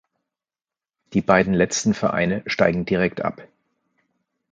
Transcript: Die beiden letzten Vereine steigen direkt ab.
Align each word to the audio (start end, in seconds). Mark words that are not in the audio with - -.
Die 1.13 1.21
beiden 1.21 1.53
letzten 1.53 1.93
Vereine 1.93 2.41
steigen 2.47 2.85
direkt 2.85 3.21
ab. 3.21 3.47